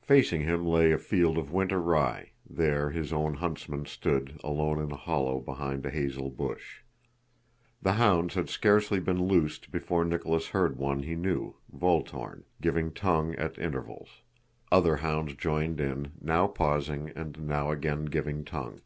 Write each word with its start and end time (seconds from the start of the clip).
Facing 0.00 0.40
him 0.44 0.64
lay 0.64 0.92
a 0.92 0.98
field 0.98 1.36
of 1.36 1.52
winter 1.52 1.78
rye, 1.78 2.30
there 2.48 2.88
his 2.88 3.12
own 3.12 3.34
huntsman 3.34 3.84
stood 3.84 4.40
alone 4.42 4.78
in 4.78 4.90
a 4.90 4.96
hollow 4.96 5.40
behind 5.40 5.84
a 5.84 5.90
hazel 5.90 6.30
bush. 6.30 6.78
The 7.82 7.92
hounds 7.92 8.32
had 8.34 8.48
scarcely 8.48 8.98
been 8.98 9.22
loosed 9.26 9.70
before 9.70 10.06
Nicholas 10.06 10.46
heard 10.48 10.78
one 10.78 11.02
he 11.02 11.16
knew, 11.16 11.56
Voltórn, 11.70 12.44
giving 12.62 12.94
tongue 12.94 13.34
at 13.34 13.58
intervals; 13.58 14.22
other 14.72 14.96
hounds 14.96 15.34
joined 15.34 15.82
in, 15.82 16.12
now 16.18 16.46
pausing 16.46 17.10
and 17.14 17.38
now 17.38 17.70
again 17.70 18.06
giving 18.06 18.46
tongue. 18.46 18.80